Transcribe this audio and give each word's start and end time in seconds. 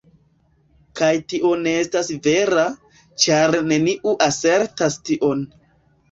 Kaj 0.99 1.09
tio 1.33 1.49
ne 1.65 1.73
estas 1.81 2.07
vera, 2.27 2.63
ĉar 3.25 3.57
neniu 3.73 4.15
asertas 4.29 4.97
tion. 5.11 5.45